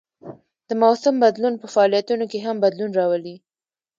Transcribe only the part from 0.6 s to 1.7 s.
د موسم بدلون په